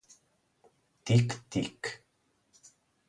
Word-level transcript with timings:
Tic, 1.11 1.35
tic. 1.57 1.93